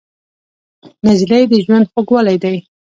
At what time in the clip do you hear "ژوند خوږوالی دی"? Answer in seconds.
1.65-2.55